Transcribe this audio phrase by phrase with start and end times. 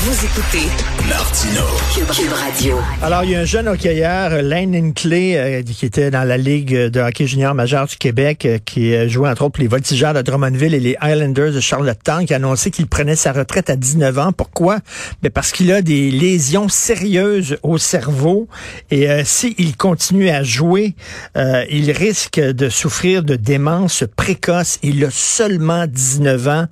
[0.00, 0.68] Vous écoutez
[1.08, 1.62] Martino.
[1.92, 2.76] Cube Radio.
[3.02, 6.72] Alors, il y a un jeune hockeyeur, Lane Inclay, euh, qui était dans la Ligue
[6.72, 10.14] de hockey junior majeur du Québec, euh, qui euh, jouait entre autres pour les Voltigeurs
[10.14, 13.76] de Drummondville et les Highlanders de Charlottetown, qui a annoncé qu'il prenait sa retraite à
[13.76, 14.32] 19 ans.
[14.32, 14.78] Pourquoi?
[15.22, 18.46] Ben parce qu'il a des lésions sérieuses au cerveau
[18.90, 20.94] et s'il continue à jouer,
[21.36, 24.78] il risque de souffrir de démence précoce.
[24.82, 26.66] Il a seulement 19 ans.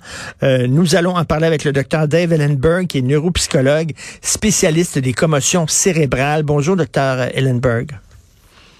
[0.67, 5.67] nous allons en parler avec le docteur Dave Ellenberg, qui est neuropsychologue, spécialiste des commotions
[5.67, 6.43] cérébrales.
[6.43, 7.99] Bonjour, docteur Ellenberg.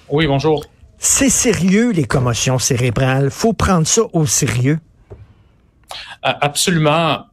[0.09, 0.63] Oui, bonjour.
[0.99, 3.29] C'est sérieux, les commotions cérébrales?
[3.29, 4.79] faut prendre ça au sérieux.
[6.21, 7.25] Absolument.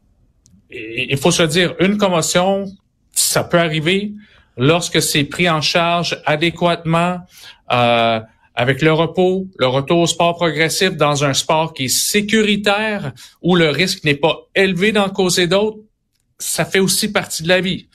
[0.70, 2.66] Il faut se dire, une commotion,
[3.12, 4.12] ça peut arriver
[4.56, 7.18] lorsque c'est pris en charge adéquatement,
[7.72, 8.20] euh,
[8.54, 13.12] avec le repos, le retour au sport progressif dans un sport qui est sécuritaire,
[13.42, 15.78] où le risque n'est pas élevé d'en causer d'autres,
[16.38, 17.88] ça fait aussi partie de la vie.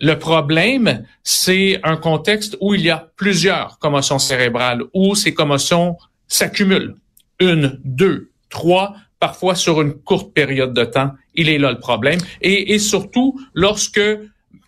[0.00, 5.96] Le problème, c'est un contexte où il y a plusieurs commotions cérébrales, où ces commotions
[6.28, 6.94] s'accumulent.
[7.40, 11.12] Une, deux, trois, parfois sur une courte période de temps.
[11.34, 12.20] Il est là le problème.
[12.40, 14.00] Et, et surtout, lorsque,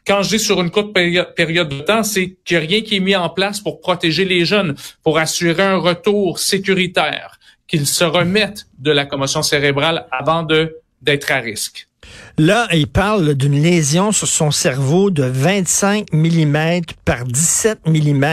[0.06, 2.96] quand je dis sur une courte période de temps, c'est qu'il n'y a rien qui
[2.96, 8.04] est mis en place pour protéger les jeunes, pour assurer un retour sécuritaire, qu'ils se
[8.04, 11.89] remettent de la commotion cérébrale avant de d'être à risque.
[12.38, 18.24] Là, il parle d'une lésion sur son cerveau de 25 mm par 17 mm.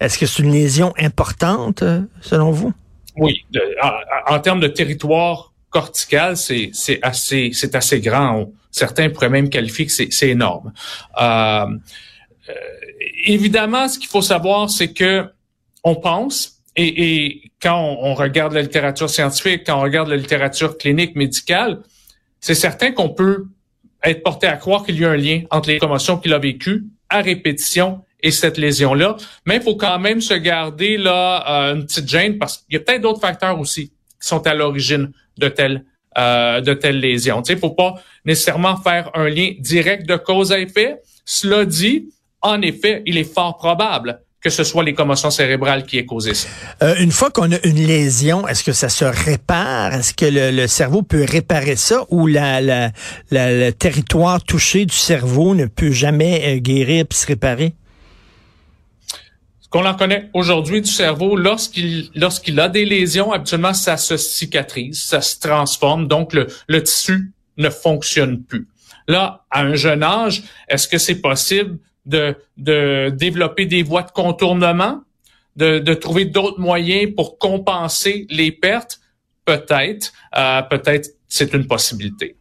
[0.00, 1.82] Est-ce que c'est une lésion importante,
[2.20, 2.72] selon vous?
[3.16, 3.44] Oui.
[4.28, 6.70] en, termes de territoire cortical, c'est
[7.02, 7.50] assez,
[8.00, 8.50] grand.
[8.70, 10.72] certains pourraient même qualifier que c'est énorme.
[11.20, 11.66] Euh,
[13.24, 15.26] évidemment, ce qu'il faut savoir, c'est que
[15.84, 21.16] on pense, et, quand on, regarde la littérature scientifique, quand on regarde la littérature clinique
[21.16, 21.80] médicale,
[22.40, 23.46] c'est certain qu'on peut
[24.02, 26.84] être porté à croire qu'il y a un lien entre les commotions qu'il a vécues
[27.08, 29.16] à répétition et cette lésion-là.
[29.46, 32.76] Mais il faut quand même se garder là euh, une petite gêne parce qu'il y
[32.76, 35.84] a peut-être d'autres facteurs aussi qui sont à l'origine de telles
[36.16, 37.42] euh, de telles lésions.
[37.42, 40.96] Il ne faut pas nécessairement faire un lien direct de cause à effet.
[41.24, 42.08] Cela dit,
[42.40, 46.34] en effet, il est fort probable que ce soit les commotions cérébrales qui aient causé
[46.34, 46.48] ça.
[46.82, 49.94] Euh, une fois qu'on a une lésion, est-ce que ça se répare?
[49.94, 52.92] Est-ce que le, cerveau peut réparer ça ou la, la,
[53.30, 57.74] le territoire touché du cerveau ne peut jamais euh, guérir et se réparer?
[59.60, 64.16] Ce qu'on en connaît aujourd'hui du cerveau, lorsqu'il lorsqu'il a des lésions, habituellement, ça se
[64.16, 68.68] cicatrise, ça se transforme, donc le, le tissu ne fonctionne plus.
[69.08, 74.10] Là, à un jeune âge, est-ce que c'est possible de, de développer des voies de
[74.10, 75.02] contournement,
[75.56, 79.00] de, de trouver d'autres moyens pour compenser les pertes,
[79.44, 82.36] peut-être, euh, peut-être c'est une possibilité.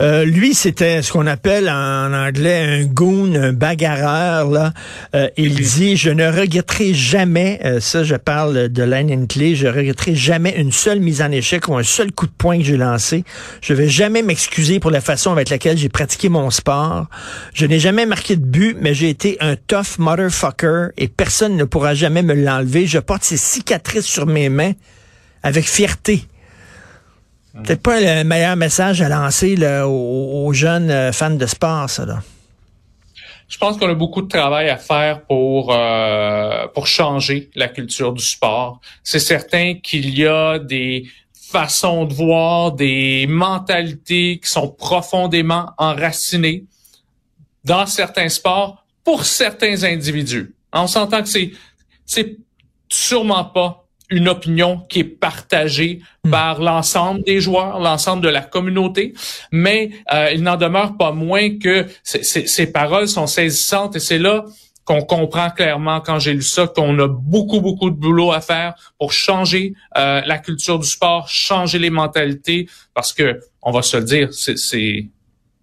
[0.00, 4.48] Euh, lui, c'était ce qu'on appelle en anglais un goon, un bagarreur.
[4.50, 4.72] Là.
[5.14, 9.66] Euh, il dit, je ne regretterai jamais, euh, ça je parle de Lanyon Clay, je
[9.66, 12.76] regretterai jamais une seule mise en échec ou un seul coup de poing que j'ai
[12.76, 13.24] lancé.
[13.60, 17.06] Je vais jamais m'excuser pour la façon avec laquelle j'ai pratiqué mon sport.
[17.52, 21.64] Je n'ai jamais marqué de but, mais j'ai été un tough motherfucker et personne ne
[21.64, 22.86] pourra jamais me l'enlever.
[22.86, 24.72] Je porte ces cicatrices sur mes mains
[25.42, 26.24] avec fierté.
[27.64, 32.06] Peut-être pas le meilleur message à lancer aux, jeunes euh, fans de sport, ça.
[32.06, 32.22] Là.
[33.48, 38.12] Je pense qu'on a beaucoup de travail à faire pour euh, pour changer la culture
[38.12, 38.80] du sport.
[39.02, 41.06] C'est certain qu'il y a des
[41.50, 46.64] façons de voir, des mentalités qui sont profondément enracinées
[47.64, 50.54] dans certains sports pour certains individus.
[50.72, 51.52] On s'entend que c'est
[52.04, 52.36] c'est
[52.90, 56.30] sûrement pas une opinion qui est partagée hmm.
[56.30, 59.14] par l'ensemble des joueurs, l'ensemble de la communauté,
[59.52, 64.44] mais euh, il n'en demeure pas moins que ces paroles sont saisissantes et c'est là
[64.84, 68.74] qu'on comprend clairement quand j'ai lu ça qu'on a beaucoup beaucoup de boulot à faire
[68.98, 73.98] pour changer euh, la culture du sport, changer les mentalités parce que on va se
[73.98, 75.08] le dire, c'est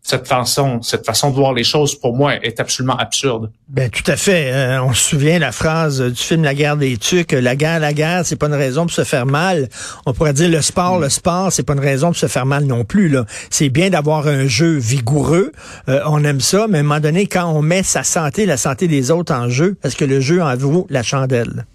[0.06, 3.50] cette façon, cette façon de voir les choses, pour moi, est absolument absurde.
[3.68, 4.52] Ben tout à fait.
[4.54, 7.32] Euh, on se souvient la phrase du film La guerre des tucs.
[7.32, 9.68] La guerre, la guerre, c'est pas une raison pour se faire mal.
[10.06, 12.66] On pourrait dire le sport, le sport, c'est pas une raison pour se faire mal
[12.66, 13.10] non plus.
[13.10, 15.52] Là, c'est bien d'avoir un jeu vigoureux.
[15.90, 18.58] Euh, on aime ça, mais à un moment donné, quand on met sa santé, la
[18.58, 21.66] santé des autres en jeu, parce que le jeu en vaut la chandelle.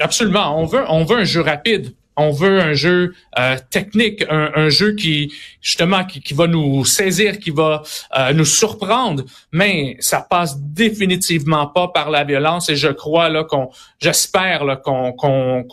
[0.00, 0.60] Absolument.
[0.60, 4.94] On veut, on veut un jeu rapide On veut un jeu euh, technique, un, jeu
[4.94, 5.32] qui
[5.62, 7.82] justement qui, va nous saisir, qui va
[8.18, 9.24] euh, nous surprendre.
[9.52, 12.68] Mais ça passe définitivement pas par la violence.
[12.68, 13.70] Et je crois là qu'on,
[14.00, 15.64] j'espère là qu'on qu'on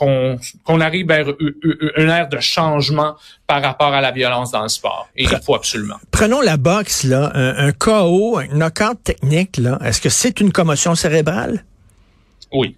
[0.64, 3.16] qu'on arrive vers une ère de changement
[3.48, 5.10] par rapport à la violence dans le sport.
[5.16, 5.98] Et il faut absolument.
[6.12, 9.80] Prenons la boxe là, un, un KO, un knockout technique là.
[9.84, 11.64] Est-ce que c'est une commotion cérébrale?
[12.52, 12.78] Oui.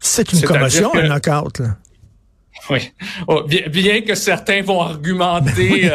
[0.00, 1.76] C'est une commotion, un knockout, là.
[2.70, 2.90] Oui.
[3.26, 5.90] Oh, bien, que certains vont argumenter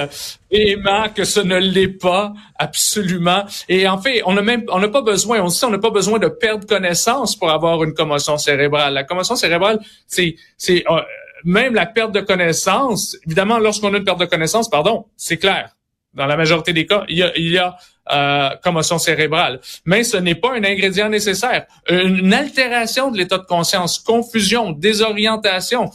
[0.84, 3.44] ben que ce ne l'est pas, absolument.
[3.70, 6.20] Et en fait, on n'a même, on n'a pas besoin, on on n'a pas besoin
[6.20, 8.94] de perdre connaissance pour avoir une commotion cérébrale.
[8.94, 11.02] La commotion cérébrale, c'est, c'est euh,
[11.44, 13.18] même la perte de connaissance.
[13.26, 15.76] Évidemment, lorsqu'on a une perte de connaissance, pardon, c'est clair.
[16.14, 17.76] Dans la majorité des cas, il y a, il y a
[18.12, 19.60] euh, commotion cérébrale.
[19.86, 21.66] Mais ce n'est pas un ingrédient nécessaire.
[21.90, 25.90] Une altération de l'état de conscience, confusion, désorientation,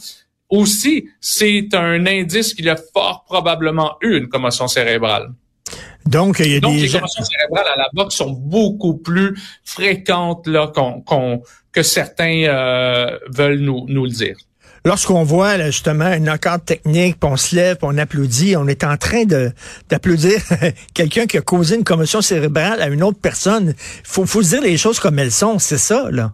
[0.49, 5.31] aussi, c'est un indice qu'il y a fort probablement eu une commotion cérébrale.
[6.05, 10.47] Donc, il y a Donc, les commotions cérébrales à la boxe sont beaucoup plus fréquentes
[10.47, 14.35] là qu'on, que certains euh, veulent nous, nous le dire.
[14.85, 18.83] Lorsqu'on voit justement un knockout technique, puis on se lève, puis on applaudit, on est
[18.83, 19.51] en train de
[19.89, 20.39] d'applaudir
[20.93, 23.75] quelqu'un qui a causé une commotion cérébrale à une autre personne.
[24.03, 26.31] Faut faut dire les choses comme elles sont, c'est ça là.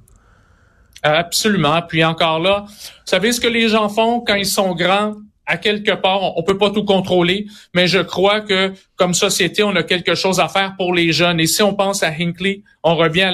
[1.05, 1.81] Absolument.
[1.87, 2.73] Puis encore là, vous
[3.05, 5.15] savez ce que les gens font quand ils sont grands?
[5.47, 9.75] À quelque part, on, peut pas tout contrôler, mais je crois que comme société, on
[9.75, 11.39] a quelque chose à faire pour les jeunes.
[11.39, 13.31] Et si on pense à Hinckley, on revient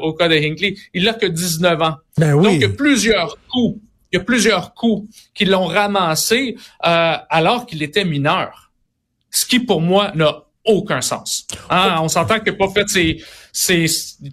[0.00, 1.96] au cas de Hinckley, il a que 19 ans.
[2.16, 2.44] Ben oui.
[2.44, 3.78] Donc, il y a plusieurs coups
[4.12, 8.70] il y a plusieurs coups qui l'ont ramassé euh, alors qu'il était mineur.
[9.30, 11.46] Ce qui, pour moi, n'a aucun sens.
[11.70, 11.96] Hein?
[12.00, 13.22] On s'entend qu'il n'a pas fait ses,
[13.52, 13.86] ses,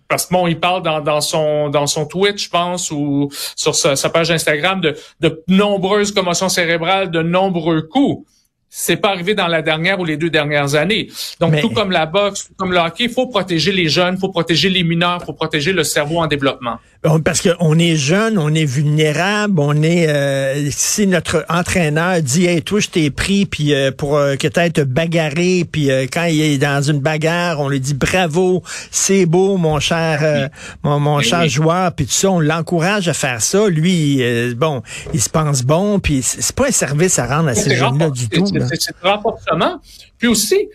[0.07, 3.75] parce que bon, il parle dans, dans son dans son Twitch, je pense, ou sur
[3.75, 8.25] sa, sa page Instagram de, de nombreuses commotions cérébrales, de nombreux coups
[8.69, 11.09] c'est pas arrivé dans la dernière ou les deux dernières années.
[11.39, 14.19] Donc, tout comme la boxe, tout comme le hockey, il faut protéger les jeunes, il
[14.19, 16.77] faut protéger les mineurs, il faut protéger le cerveau en développement.
[17.01, 20.09] Parce qu'on est jeune, on est vulnérable, on est...
[20.09, 24.47] Euh, si notre entraîneur dit «Hey, toi, je t'ai pris puis euh, pour euh, que
[24.49, 28.63] tu te bagarré, puis euh, quand il est dans une bagarre, on lui dit «Bravo,
[28.91, 30.49] c'est beau, mon cher
[30.83, 33.69] mon, mon cher joueur», puis tout ça, on l'encourage à faire ça.
[33.69, 34.21] Lui,
[34.55, 34.81] bon,
[35.13, 38.27] il se pense bon, puis c'est pas un service à rendre à ces jeunes-là du
[38.27, 38.45] tout.
[38.45, 39.79] C'est renforcement.
[40.17, 40.67] Puis aussi,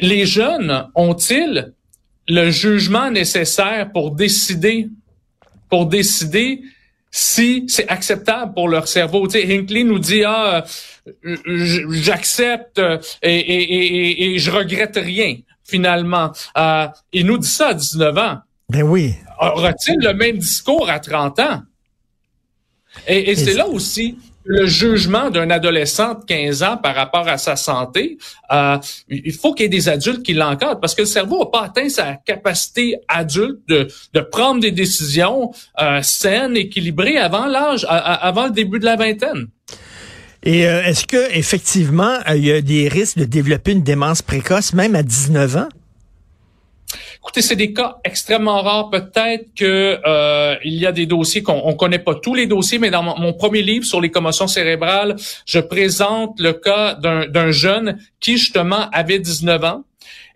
[0.00, 1.74] les jeunes ont-ils
[2.28, 4.88] le jugement nécessaire pour décider,
[5.70, 6.60] pour décider
[7.10, 9.26] si c'est acceptable pour leur cerveau.
[9.26, 10.64] Tu sais, Hinckley nous dit ah
[11.46, 12.80] j'accepte
[13.22, 16.32] et, et, et, je regrette rien finalement.
[16.56, 18.38] Euh, il nous dit ça à 19 ans.
[18.68, 19.14] Ben oui.
[19.40, 21.62] Aura-t-il le même discours à 30 ans?
[23.06, 27.56] Et c'est là aussi le jugement d'un adolescent de 15 ans par rapport à sa
[27.56, 28.18] santé,
[28.52, 28.78] euh,
[29.08, 31.64] il faut qu'il y ait des adultes qui l'encadrent parce que le cerveau n'a pas
[31.64, 38.46] atteint sa capacité adulte de, de prendre des décisions euh, saines, équilibrées avant l'âge, avant
[38.46, 39.48] le début de la vingtaine.
[40.42, 44.72] Et euh, est-ce que effectivement il y a des risques de développer une démence précoce
[44.72, 45.68] même à 19 ans?
[47.30, 48.90] Écoutez, c'est des cas extrêmement rares.
[48.90, 52.80] Peut-être que euh, il y a des dossiers qu'on on connaît pas tous les dossiers,
[52.80, 55.14] mais dans mon, premier livre sur les commotions cérébrales,
[55.46, 59.84] je présente le cas d'un jeune qui justement avait 19 ans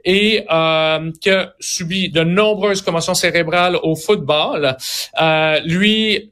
[0.05, 4.77] et euh, qui a subi de nombreuses commotions cérébrales au football.
[5.21, 6.31] Euh, lui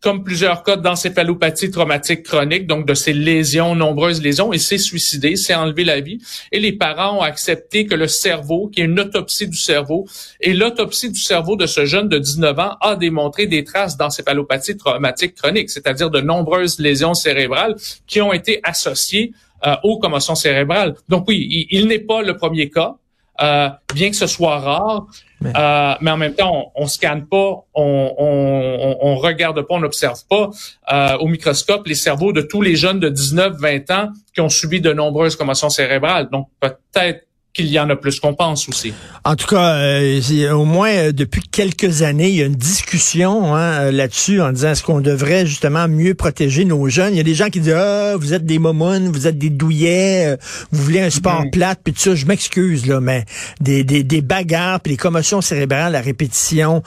[0.00, 5.36] comme plusieurs cas d'encéphalopathie traumatique chronique, donc de ces lésions, nombreuses lésions, et s'est suicidé,
[5.36, 6.20] s'est enlevé la vie.
[6.52, 10.06] Et les parents ont accepté que le cerveau, qui est une autopsie du cerveau,
[10.40, 14.76] et l'autopsie du cerveau de ce jeune de 19 ans a démontré des traces d'encéphalopathie
[14.76, 17.76] traumatique chronique, c'est-à-dire de nombreuses lésions cérébrales
[18.06, 19.32] qui ont été associées
[19.66, 20.94] euh, aux commotions cérébrales.
[21.08, 22.94] Donc oui, il n'est pas le premier cas.
[23.40, 25.06] Euh, bien que ce soit rare,
[25.40, 29.74] mais, euh, mais en même temps, on, on scanne pas, on, on, on regarde pas,
[29.74, 30.50] on n'observe pas
[30.92, 34.80] euh, au microscope les cerveaux de tous les jeunes de 19-20 ans qui ont subi
[34.80, 36.28] de nombreuses commotions cérébrales.
[36.30, 38.92] Donc peut-être qu'il y en a plus qu'on pense aussi.
[39.24, 43.54] En tout cas, euh, au moins euh, depuis quelques années, il y a une discussion
[43.54, 47.14] hein, euh, là-dessus en disant est-ce qu'on devrait justement mieux protéger nos jeunes?
[47.14, 49.50] Il y a des gens qui disent ah vous êtes des momounes, vous êtes des
[49.50, 50.36] douillets,
[50.70, 51.50] vous voulez un sport mm-hmm.
[51.50, 52.14] plate puis tout ça.
[52.14, 53.24] Je m'excuse là, mais
[53.60, 56.82] des, des, des bagarres puis des commotions cérébrales à répétition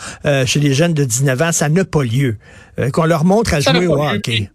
[0.45, 2.37] chez les jeunes de 19 ans, ça n'a pas lieu.
[2.93, 4.49] Qu'on leur montre à jouer au hockey.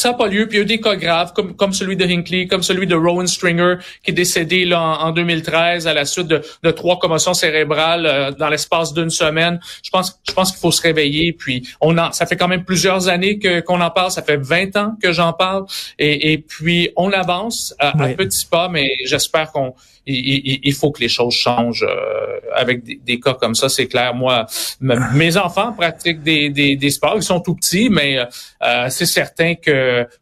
[0.00, 0.46] Ça n'a pas lieu.
[0.46, 2.86] Puis il y a eu des cas graves, comme, comme celui de Hinckley, comme celui
[2.86, 6.98] de Rowan Stringer, qui est décédé là, en, 2013 à la suite de, de trois
[6.98, 9.60] commotions cérébrales euh, dans l'espace d'une semaine.
[9.82, 11.32] Je pense, je pense qu'il faut se réveiller.
[11.32, 14.10] Puis on a, ça fait quand même plusieurs années que qu'on en parle.
[14.10, 15.64] Ça fait 20 ans que j'en parle.
[15.98, 19.74] Et, et puis on avance à, à petits pas, mais j'espère qu'on
[20.08, 23.68] il, il, faut que les choses changent euh, avec des, des, cas comme ça.
[23.68, 24.14] C'est clair.
[24.14, 24.46] Moi,
[24.80, 27.14] mes enfants pratiquent des, des, des, sports.
[27.16, 29.70] Ils sont tout petits, mais euh, c'est certain que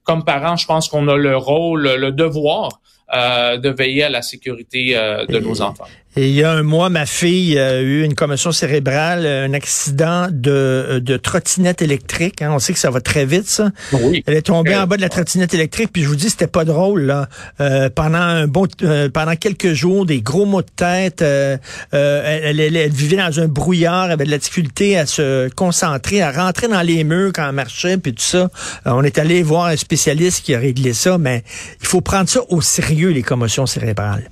[0.05, 2.81] comme parents, je pense qu'on a le rôle, le devoir
[3.15, 5.85] euh, de veiller à la sécurité euh, de nos enfants.
[6.19, 10.29] Et il y a un mois, ma fille a eu une commotion cérébrale, un accident
[10.31, 12.41] de, de trottinette électrique.
[12.41, 12.53] Hein.
[12.55, 13.71] On sait que ça va très vite, ça.
[13.93, 14.25] Oui.
[14.27, 16.65] Elle est tombée en bas de la trottinette électrique, puis je vous dis, c'était pas
[16.65, 17.03] drôle.
[17.03, 17.29] Là.
[17.61, 18.67] Euh, pendant un bon,
[19.13, 21.21] pendant quelques jours, des gros maux de tête.
[21.21, 21.61] elle,
[21.93, 26.33] elle, elle, vivait dans un brouillard, elle avait de la difficulté à se concentrer, à
[26.33, 28.49] rentrer dans les murs quand elle marchait, puis tout ça.
[28.87, 31.45] on est allé voir un spécialiste qui a réglé ça, mais
[31.83, 34.31] il faut prendre ça au sérieux les commotions cérébrales.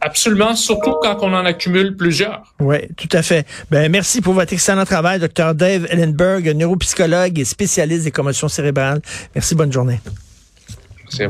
[0.00, 2.42] Absolument, surtout quand on en accumule plusieurs.
[2.60, 3.46] Oui, tout à fait.
[3.70, 5.54] Ben, merci pour votre excellent travail, Dr.
[5.54, 9.00] Dave Ellenberg, neuropsychologue et spécialiste des commotions cérébrales.
[9.34, 10.00] Merci, bonne journée.
[11.04, 11.26] Merci